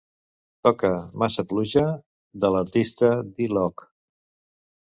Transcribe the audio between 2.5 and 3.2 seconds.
l'artista